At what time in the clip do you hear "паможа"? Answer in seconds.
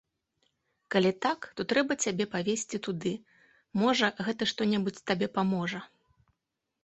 5.39-5.79